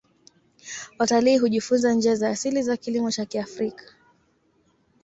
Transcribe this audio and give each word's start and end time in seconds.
Watalii 0.99 1.37
hujifunza 1.37 1.93
njia 1.93 2.15
za 2.15 2.29
asili 2.29 2.63
za 2.63 2.77
kilimo 2.77 3.11
cha 3.11 3.25
kiafrika 3.25 3.93